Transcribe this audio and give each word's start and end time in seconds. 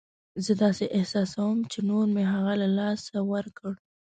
زه 0.45 0.51
داسې 0.63 0.85
احساسوم 0.97 1.57
چې 1.71 1.79
نور 1.89 2.05
مې 2.13 2.23
هغه 2.33 2.53
له 2.61 2.67
لاسه 2.77 3.17
ورکړ. 3.31 3.71